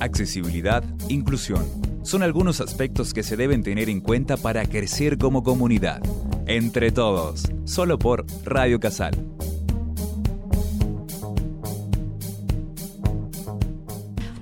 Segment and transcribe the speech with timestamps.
[0.00, 1.64] accesibilidad, inclusión.
[2.02, 6.00] Son algunos aspectos que se deben tener en cuenta para crecer como comunidad.
[6.46, 9.14] Entre todos, solo por Radio Casal.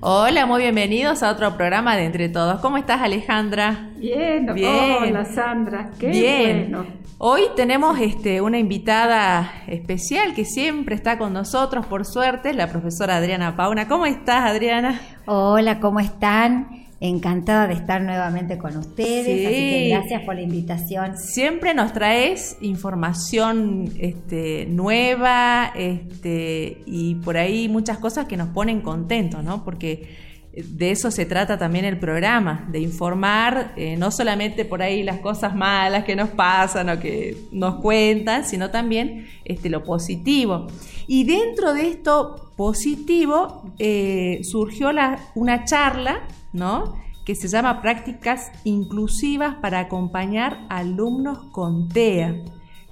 [0.00, 2.60] Hola, muy bienvenidos a otro programa de Entre Todos.
[2.60, 3.90] ¿Cómo estás, Alejandra?
[3.96, 4.96] Bien, Bien.
[5.02, 6.70] hola Sandra, qué Bien.
[6.70, 7.05] bueno.
[7.18, 13.16] Hoy tenemos este, una invitada especial que siempre está con nosotros, por suerte, la profesora
[13.16, 13.88] Adriana Pauna.
[13.88, 15.00] ¿Cómo estás, Adriana?
[15.24, 16.84] Hola, ¿cómo están?
[17.00, 19.46] Encantada de estar nuevamente con ustedes, Sí.
[19.46, 21.16] así que gracias por la invitación.
[21.16, 28.82] Siempre nos traes información este, nueva este, y por ahí muchas cosas que nos ponen
[28.82, 29.64] contentos, ¿no?
[29.64, 30.25] Porque
[30.56, 35.18] de eso se trata también el programa, de informar eh, no solamente por ahí las
[35.20, 40.66] cosas malas que nos pasan o que nos cuentan, sino también este, lo positivo.
[41.06, 46.20] Y dentro de esto positivo eh, surgió la- una charla,
[46.52, 46.94] ¿no?
[47.26, 52.36] que se llama Prácticas Inclusivas para acompañar alumnos con TEA,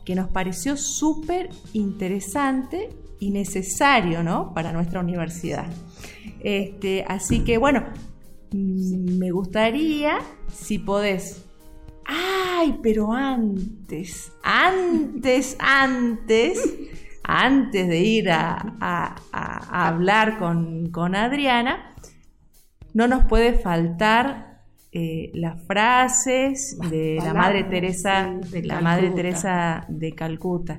[0.05, 2.91] que nos pareció súper interesante
[3.21, 4.53] y necesario ¿no?
[4.53, 5.67] para nuestra universidad.
[6.45, 7.85] Este, así que bueno,
[8.53, 10.19] mm, me gustaría
[10.53, 11.45] si podés.
[12.07, 16.77] Ay, pero antes, antes, antes,
[17.23, 21.95] antes de ir a, a- a- a hablar con, con Adriana,
[22.93, 24.61] no nos puede faltar
[24.93, 29.11] eh, las frases de la Madre Teresa, de la Madre.
[29.11, 30.79] Teresa de Calcuta.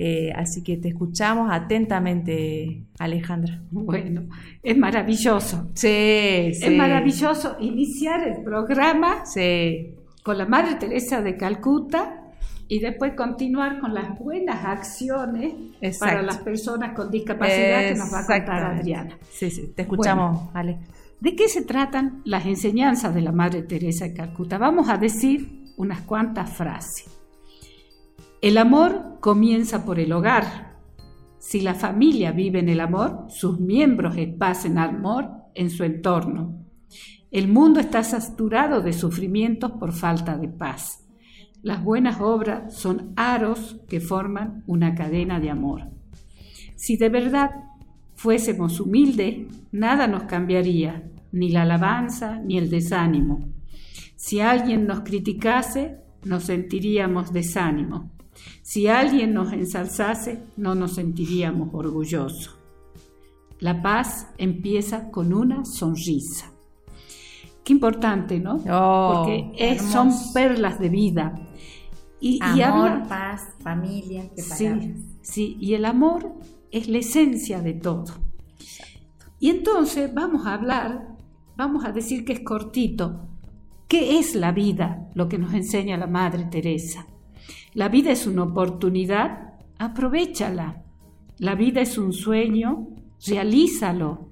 [0.00, 3.60] Eh, así que te escuchamos atentamente, Alejandra.
[3.72, 4.28] Bueno,
[4.62, 5.70] es maravilloso.
[5.74, 6.66] Sí, sí.
[6.66, 12.28] Es maravilloso iniciar el programa Sí, con la Madre Teresa de Calcuta
[12.68, 16.14] y después continuar con las buenas acciones Exacto.
[16.14, 18.76] para las personas con discapacidad que nos va a contar.
[18.76, 19.18] Adriana.
[19.32, 20.78] Sí, sí, te escuchamos, Ale.
[21.18, 24.58] ¿De qué se tratan las enseñanzas de la Madre Teresa de Calcuta?
[24.58, 27.17] Vamos a decir unas cuantas frases.
[28.40, 30.76] El amor comienza por el hogar.
[31.40, 36.64] Si la familia vive en el amor, sus miembros esparcen amor en su entorno.
[37.32, 41.04] El mundo está saturado de sufrimientos por falta de paz.
[41.62, 45.88] Las buenas obras son aros que forman una cadena de amor.
[46.76, 47.50] Si de verdad
[48.14, 53.48] fuésemos humildes, nada nos cambiaría, ni la alabanza ni el desánimo.
[54.14, 58.12] Si alguien nos criticase, nos sentiríamos desánimo.
[58.62, 62.56] Si alguien nos ensalzase, no nos sentiríamos orgullosos.
[63.60, 66.52] La paz empieza con una sonrisa.
[67.64, 68.60] Qué importante, ¿no?
[68.70, 71.34] Oh, Porque es- son perlas de vida.
[72.20, 74.96] Y, y Amor, habla- paz, familia, qué Sí, palabras.
[75.22, 76.32] sí, y el amor
[76.70, 78.06] es la esencia de todo.
[79.40, 81.16] Y entonces vamos a hablar,
[81.56, 83.20] vamos a decir que es cortito.
[83.86, 85.08] ¿Qué es la vida?
[85.14, 87.06] Lo que nos enseña la Madre Teresa.
[87.74, 90.82] La vida es una oportunidad, aprovechala.
[91.38, 92.88] La vida es un sueño,
[93.26, 94.30] realízalo.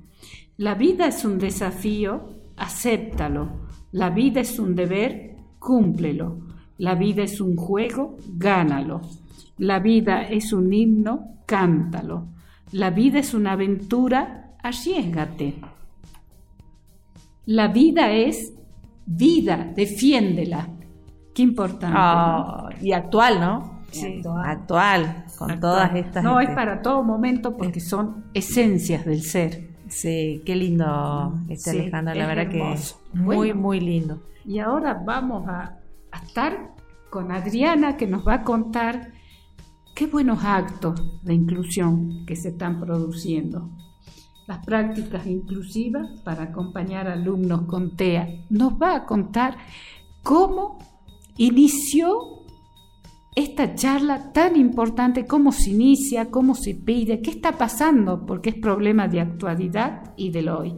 [0.56, 3.66] La vida es un desafío, acéptalo.
[3.92, 6.38] La vida es un deber, cúmplelo.
[6.78, 9.02] La vida es un juego, gánalo.
[9.58, 12.26] La vida es un himno, cántalo.
[12.72, 15.54] La vida es una aventura, arriesgate.
[17.46, 18.52] La vida es
[19.06, 20.75] vida, defiéndela.
[21.36, 21.94] Qué importante.
[21.98, 23.80] Ah, y actual, ¿no?
[23.90, 24.22] Sí.
[24.44, 25.60] Actual, con Actual.
[25.60, 26.24] todas estas.
[26.24, 29.68] No, es este, para todo momento porque son esencias del ser.
[29.88, 33.00] Sí, qué lindo este Sí, Alejandra, la es verdad hermoso.
[33.12, 33.54] que muy, Bueno.
[33.60, 34.22] muy lindo.
[34.46, 35.78] Y ahora vamos a,
[36.10, 36.72] a estar
[37.10, 39.12] con Adriana que nos va a contar
[39.94, 43.68] qué buenos actos de inclusión que se están produciendo.
[44.46, 48.26] Las prácticas inclusivas para acompañar alumnos con TEA.
[48.48, 49.56] Nos va a contar
[50.22, 50.78] cómo
[51.36, 52.14] inició
[53.34, 58.56] esta charla tan importante, cómo se inicia, cómo se pide, qué está pasando, porque es
[58.56, 60.74] problema de actualidad y del hoy.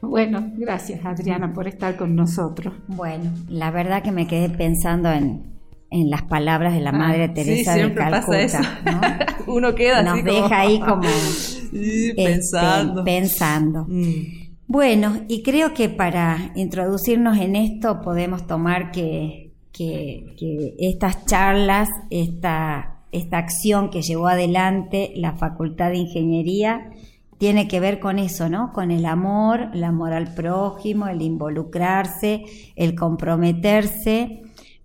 [0.00, 2.74] Bueno, gracias Adriana por estar con nosotros.
[2.88, 5.52] Bueno, la verdad que me quedé pensando en,
[5.90, 9.26] en las palabras de la Ah, Madre sí, Teresa de siempre pasa Calcuta.
[9.46, 9.52] ¿no?
[9.54, 11.02] Uno queda Nos así como- deja ahí como
[11.72, 13.04] Sí, este, pensando.
[13.04, 13.86] pensando.
[13.88, 14.42] Mm.
[14.66, 21.88] Bueno, y creo que para introducirnos en esto podemos tomar que, que- que estas charlas,
[22.10, 26.90] esta, esta acción que llevó adelante la Facultad de Ingeniería,
[27.38, 28.72] tiene que ver con eso, ¿no?
[28.72, 32.44] Con el amor, el amor al prójimo, el involucrarse,
[32.76, 34.42] el comprometerse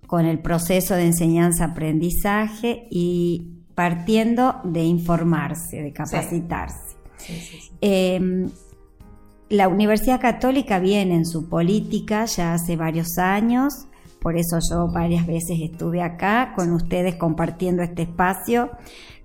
[0.07, 6.95] con el proceso de enseñanza-aprendizaje y partiendo de informarse, de capacitarse.
[7.81, 8.48] Eh,
[9.50, 13.88] la Universidad Católica viene en su política ya hace varios años,
[14.27, 18.71] por eso yo varias veces estuve acá con ustedes compartiendo este espacio,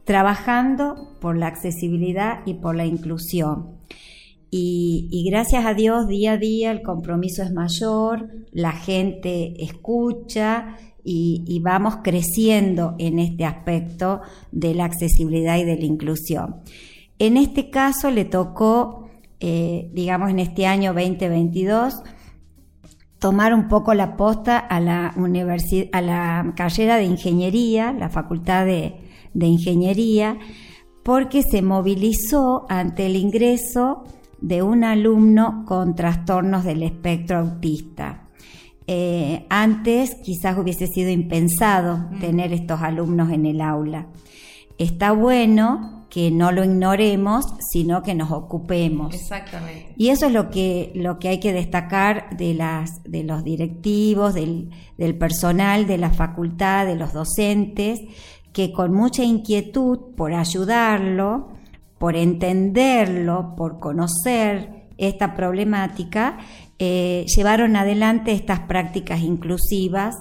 [0.04, 3.78] trabajando por la accesibilidad y por la inclusión.
[4.48, 11.58] Y, gracias a Dios, día a día el compromiso es mayor, la gente escucha y,
[11.64, 14.20] vamos creciendo en este aspecto
[14.52, 16.60] de la accesibilidad y de la inclusión.
[17.18, 19.08] En este caso le tocó,
[19.40, 22.04] eh, digamos, en este año 2022,
[23.22, 28.96] tomar un poco la posta a la, a la carrera de ingeniería, la facultad de,
[29.32, 30.38] de ingeniería,
[31.04, 34.02] porque se movilizó ante el ingreso
[34.40, 38.28] de un alumno con trastornos del espectro autista.
[38.88, 42.18] Eh, antes quizás hubiese sido impensado mm.
[42.18, 44.08] tener estos alumnos en el aula.
[44.78, 49.14] Está bueno que no lo ignoremos, sino que nos ocupemos.
[49.14, 49.94] Exactamente.
[49.96, 54.34] Y eso es lo que, lo que hay que destacar de, las, de los directivos,
[54.34, 54.68] del,
[54.98, 57.98] del personal, de la facultad, de los docentes,
[58.52, 61.48] que con mucha inquietud por ayudarlo,
[61.96, 66.36] por entenderlo, por conocer esta problemática,
[66.78, 70.14] eh, llevaron adelante estas prácticas inclusivas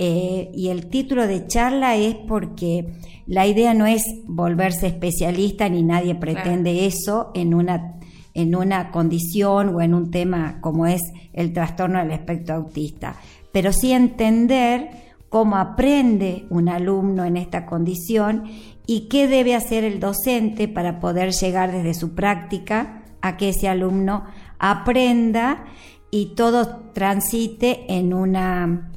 [0.00, 2.86] eh, y el título de charla es porque
[3.26, 7.98] la idea no es volverse especialista ni nadie pretende eso en una,
[8.32, 11.02] en una condición o en un tema como es
[11.32, 13.16] el trastorno del espectro autista,
[13.50, 14.88] pero sí entender
[15.28, 18.44] cómo aprende un alumno en esta condición
[18.86, 23.68] y qué debe hacer el docente para poder llegar desde su práctica a que ese
[23.68, 24.24] alumno
[24.60, 25.64] aprenda
[26.12, 28.92] y todo transite en una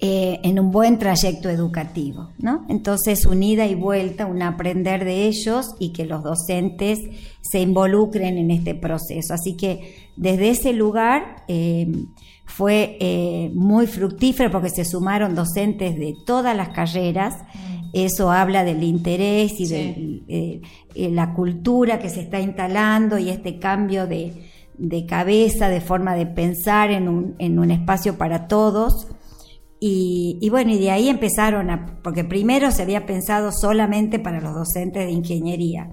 [0.00, 2.64] eh, en un buen trayecto educativo, ¿no?
[2.68, 7.00] Entonces, unida y vuelta, un aprender de ellos y que los docentes
[7.40, 9.34] se involucren en este proceso.
[9.34, 11.90] Así que desde ese lugar eh,
[12.44, 17.34] fue eh, muy fructífero porque se sumaron docentes de todas las carreras
[17.92, 20.60] eso habla del interés y de
[20.94, 24.34] la cultura que se está instalando y este cambio de,
[25.08, 29.08] cabeza, de forma de pensar en un, en un espacio para todos.
[29.80, 34.52] Y, bueno, y de ahí empezaron a, porque primero se había pensado solamente para los
[34.52, 35.90] docentes de ingeniería.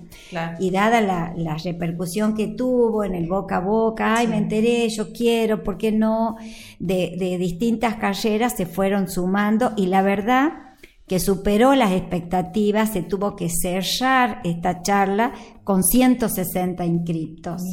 [0.60, 5.12] Y dada la, repercusión que tuvo en el boca a boca, ay, me enteré, yo
[5.12, 6.36] quiero, ¿por qué no?
[6.80, 10.54] De, de distintas carreras se fueron sumando y la verdad
[11.08, 15.34] que superó las expectativas, se tuvo que cerrar esta charla
[15.66, 17.64] con 160 inscriptos.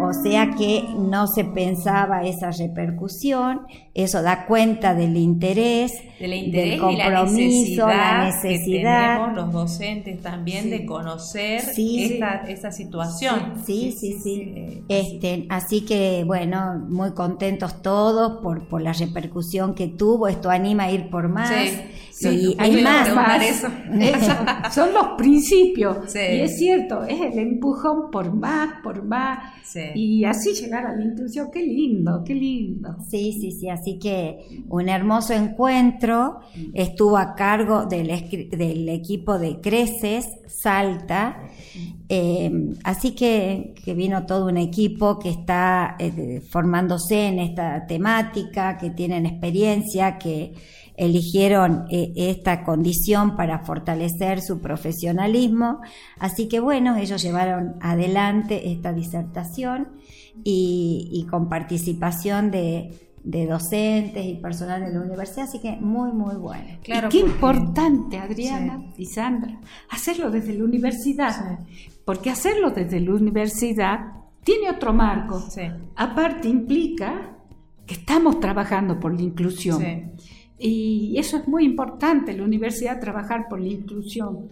[0.00, 3.60] O sea que no se pensaba esa repercusión,
[3.92, 10.86] eso da cuenta del interés, del, compromiso, la necesidad, que tenemos los docentes también de
[10.86, 13.62] conocer esta, situación.
[13.66, 14.82] Sí, sí, sí.
[14.88, 20.84] Este, así que bueno, muy contentos todos por, por la repercusión que tuvo, esto anima
[20.84, 21.52] a ir por más.
[22.22, 24.72] y es más, más.
[24.74, 26.14] son los principios.
[26.14, 29.38] Y es cierto, es el empujón por más, por más,
[29.94, 32.96] y así llegar a la inclusión, qué lindo, qué lindo.
[33.08, 36.40] Sí, sí, sí, así que un hermoso encuentro,
[36.74, 38.08] estuvo a cargo del,
[38.50, 41.48] del equipo de Creces, Salta,
[42.14, 48.76] em, así que, que, vino todo un equipo que está eh, formándose en esta temática,
[48.76, 50.52] que tienen experiencia, que
[50.94, 55.80] eligieron eh, esta condición para fortalecer su profesionalismo.
[56.18, 59.88] Así que bueno, ellos llevaron adelante esta disertación
[60.44, 66.78] y, con participación de, docentes y personal de la universidad, así que muy, muy bueno.
[66.82, 69.60] Claro, qué importante, Adriana y Sandra,
[69.90, 71.60] hacerlo desde la universidad,
[72.04, 74.00] porque hacerlo desde la universidad
[74.42, 75.42] tiene otro marco.
[75.96, 77.36] Aparte implica
[77.86, 80.12] que estamos trabajando por la inclusión.
[80.58, 84.48] Y eso es muy importante, la universidad trabajar por la inclusión.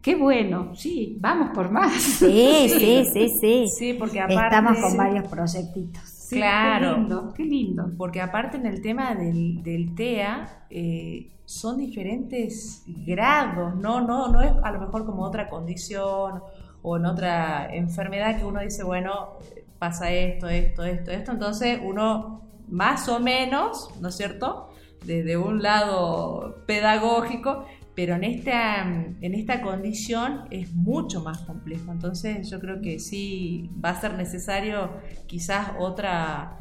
[0.00, 1.92] Qué bueno, sí, vamos por más.
[1.92, 3.66] Sí, sí, sí, sí.
[3.68, 4.44] Sí, porque aparte...
[4.44, 6.19] Estamos con varios proyectitos.
[6.38, 6.94] Claro.
[6.94, 7.92] Qué lindo, qué lindo.
[7.96, 14.00] Porque aparte en el tema del, del TEA eh, son diferentes grados, ¿no?
[14.00, 16.42] No, no es a lo mejor como otra condición
[16.82, 19.38] o en otra enfermedad que uno dice, bueno,
[19.78, 21.32] pasa esto, esto, esto, esto.
[21.32, 24.70] Entonces uno más o menos, ¿no es cierto?
[25.04, 31.92] desde un lado pedagógico, pero en esta, en esta condición es mucho más complejo.
[31.92, 34.90] Entonces yo creo que sí va a ser necesario
[35.26, 36.56] quizás otra,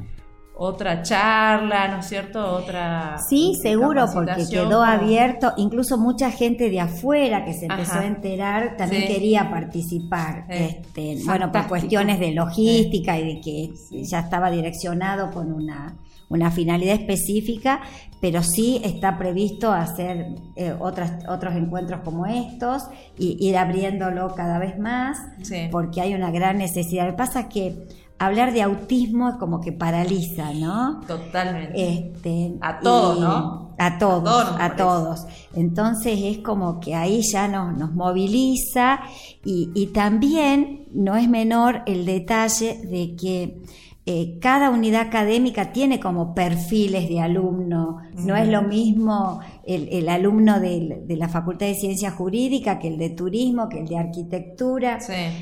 [0.55, 2.45] otra charla, ¿no es cierto?
[2.45, 3.17] Otra.
[3.29, 5.53] Sí, seguro, porque quedó abierto.
[5.55, 10.45] Incluso mucha gente de afuera que se empezó a enterar también quería participar.
[10.49, 13.69] Este, bueno, por cuestiones de logística y de que
[14.03, 15.95] ya estaba direccionado con una,
[16.29, 17.81] una finalidad específica,
[18.21, 22.83] pero sí está previsto hacer eh, otras, otros encuentros como estos
[23.17, 25.17] y ir abriéndolo cada vez más,
[25.71, 27.05] porque hay una gran necesidad.
[27.05, 27.87] Lo que pasa es que
[28.19, 30.99] hablar de autismo es como que paraliza, ¿no?
[31.07, 31.73] Totalmente.
[31.75, 33.75] Este, a todos, ¿no?
[33.79, 35.25] A todos, a todos.
[35.55, 38.99] Entonces es como que ahí ya nos, nos moviliza
[39.45, 43.61] y, y también no es menor el detalle de que
[44.11, 47.97] eh, cada unidad académica tiene como perfiles de alumno.
[48.15, 53.11] No es lo mismo el, alumno de, la Facultad de Ciencias Jurídicas que el de
[53.11, 54.97] Turismo, que el de Arquitectura.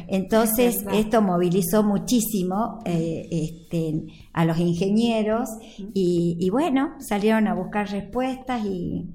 [0.09, 5.47] Entonces, esto movilizó muchísimo eh, este, a los ingenieros
[5.93, 9.05] y, bueno, salieron a buscar respuestas y,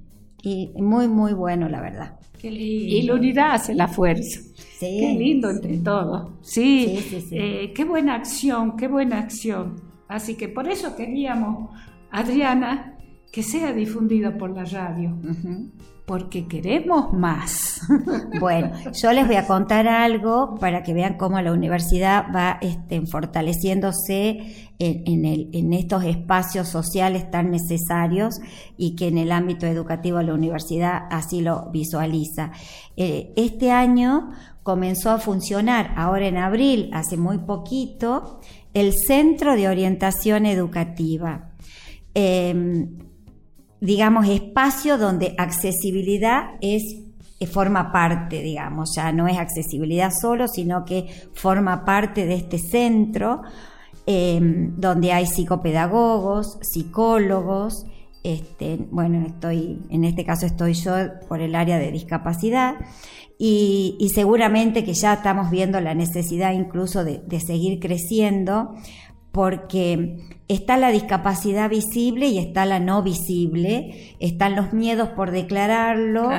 [0.42, 2.18] y muy, muy bueno, la verdad.
[2.42, 4.40] Y la unidad hace la fuerza.
[4.86, 6.30] Qué lindo entre todos.
[6.42, 6.98] Sí,
[7.30, 9.76] eh, qué buena acción, qué buena acción.
[10.08, 11.70] Así que por eso queríamos,
[12.10, 12.98] Adriana,
[13.32, 15.16] que sea difundido por la radio.
[16.12, 17.81] Porque queremos más.
[18.38, 23.00] Bueno, yo les voy a contar algo para que vean cómo la universidad va este,
[23.07, 28.40] fortaleciéndose en, estos espacios sociales tan necesarios
[28.76, 32.52] y que en el ámbito educativo la universidad así lo visualiza.
[32.99, 38.40] Eh, este año comenzó a funcionar ahora en abril, hace muy poquito,
[38.75, 41.52] el Centro de Orientación Educativa.
[42.14, 43.12] Em,
[43.82, 46.84] digamos, espacio donde accesibilidad es
[47.40, 52.58] eh, forma parte, digamos, ya no es accesibilidad solo, sino que forma parte de este
[52.58, 53.42] centro
[54.06, 57.84] em, donde hay psicopedagogos, psicólogos,
[58.22, 60.94] este, bueno, estoy, en este caso estoy yo
[61.28, 62.76] por el área de discapacidad,
[63.36, 68.76] y, seguramente que ya estamos viendo la necesidad incluso de, seguir creciendo
[69.32, 76.30] porque está la discapacidad visible y está la no visible, están los miedos por declararlo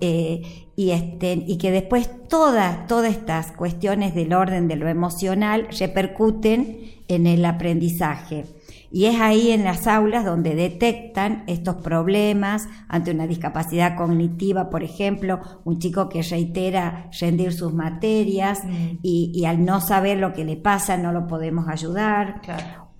[0.00, 0.42] eh,
[0.76, 6.92] y, este, y que después todas, todas estas cuestiones del orden de lo emocional repercuten
[7.08, 8.44] en el aprendizaje.
[8.90, 14.82] Y es ahí en las aulas donde detectan estos problemas ante una discapacidad cognitiva, por
[14.82, 18.98] ejemplo, un chico que reitera rendir sus materias mm.
[19.02, 22.40] y, al no saber lo que le pasa no lo podemos ayudar.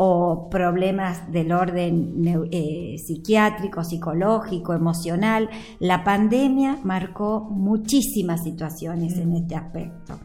[0.00, 5.50] O problemas del orden eh, psiquiátrico, psicológico, emocional.
[5.80, 9.36] La pandemia marcó muchísimas situaciones en mm.
[9.36, 10.20] este aspecto.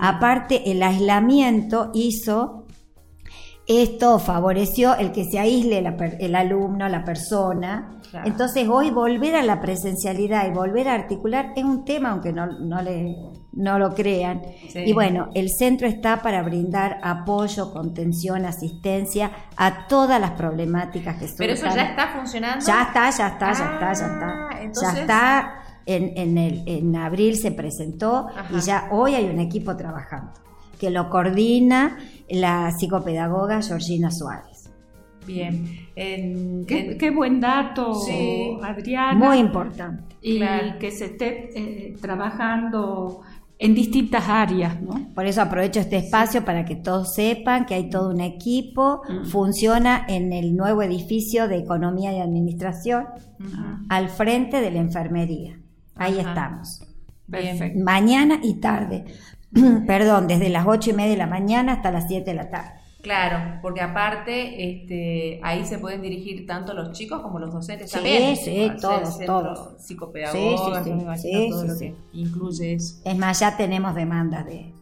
[0.00, 2.61] Aparte, el aislamiento hizo
[3.66, 5.84] esto favoreció el que se aísle
[6.18, 8.00] el alumno, la persona.
[8.24, 12.46] Entonces hoy volver a la presencialidad y volver a articular es un tema, aunque no,
[12.46, 13.16] no, le,
[13.52, 14.42] no lo crean.
[14.74, 21.28] Y bueno, el centro está para brindar apoyo, contención, asistencia a todas las problemáticas que
[21.28, 21.36] son.
[21.38, 22.64] Pero eso ya está funcionando.
[22.66, 24.48] Ya está, ya está, ya está, ya está.
[24.50, 25.58] Ah, ya está.
[25.84, 30.32] En, en, el, en abril se presentó y ya hoy hay un equipo trabajando
[30.82, 31.96] que lo coordina
[32.28, 34.68] la psicopedagoga Georgina Suárez.
[35.24, 35.64] Bien.
[35.94, 37.92] qué, buen dato,
[38.60, 39.14] Adriana.
[39.14, 40.16] Muy importante.
[40.20, 40.40] Y
[40.80, 43.20] que se esté eh, trabajando
[43.60, 45.12] en distintas áreas, ¿no?
[45.14, 49.26] Por eso aprovecho este espacio para que todos sepan que hay todo un equipo, mm.
[49.26, 53.04] funciona en el nuevo edificio de Economía y Administración,
[53.88, 55.60] al frente de la enfermería.
[55.94, 56.84] Ahí estamos.
[57.30, 57.78] Perfecto.
[57.84, 59.04] Mañana y tarde.
[59.86, 62.82] perdón, desde las ocho y media de la mañana hasta las 7 de la tarde.
[63.02, 68.36] Claro, porque aparte este, ahí se pueden dirigir tanto los chicos como los docentes también.
[68.36, 69.82] Sí, sí, todos, todos.
[69.82, 73.02] Psicopedagogos, sí, todo lo que incluye eso.
[73.04, 74.72] Es más, ya tenemos demandas de,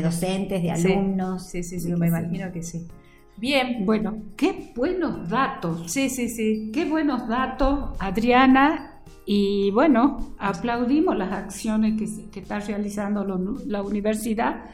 [0.00, 1.46] docentes, de alumnos.
[1.46, 2.88] Sí, sí, sí, me imagino que sí.
[3.36, 3.84] Bien.
[3.84, 5.92] Bueno, qué buenos datos.
[5.92, 6.70] Sí, sí, sí.
[6.72, 8.91] Qué buenos datos, Adriana.
[9.24, 13.24] Y bueno, aplaudimos las acciones que, está realizando
[13.66, 14.64] la universidad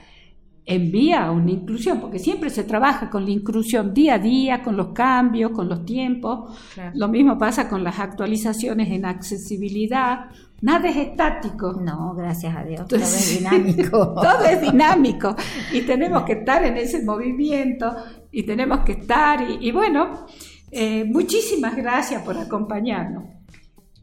[0.68, 4.62] en vía a una inclusión, porque siempre se trabaja con la inclusión día a día,
[4.62, 6.54] con los cambios, con los tiempos.
[6.92, 10.26] Lo mismo pasa con las actualizaciones en accesibilidad.
[10.60, 11.72] Nada es estático.
[11.72, 12.86] No, gracias a Dios.
[12.86, 14.14] todo es dinámico.
[14.22, 15.34] todo es dinámico.
[15.72, 17.90] Y tenemos que estar en ese movimiento
[18.30, 19.40] y tenemos que estar.
[19.62, 20.26] Y, bueno,
[20.70, 23.37] eh, muchísimas gracias por acompañarnos.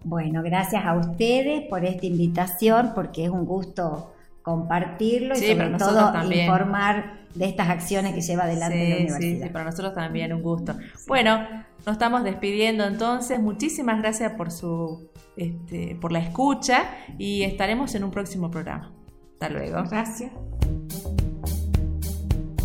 [0.05, 6.31] Bueno, gracias a ustedes por esta invitación, porque es un gusto compartirlo y sobre todo
[6.31, 9.47] informar de estas acciones que lleva adelante la universidad.
[9.47, 10.75] Sí, para nosotros también un gusto.
[11.07, 11.39] Bueno,
[11.87, 13.39] nos estamos despidiendo entonces.
[13.39, 16.83] Muchísimas gracias por su este, por la escucha
[17.17, 18.91] y estaremos en un próximo programa.
[19.33, 19.83] Hasta luego.
[19.89, 20.31] Gracias.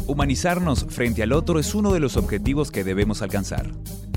[0.07, 3.71] Humanizarnos frente al otro es uno de los objetivos que debemos alcanzar.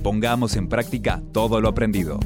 [0.04, 2.20] Pongamos en práctica todo lo aprendido.